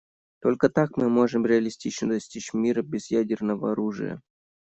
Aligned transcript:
Только 0.41 0.67
так 0.67 0.97
мы 0.97 1.09
можем 1.09 1.45
реалистично 1.45 2.09
достичь 2.09 2.55
мира 2.55 2.81
без 2.81 3.11
ядерного 3.11 3.73
оружия. 3.73 4.19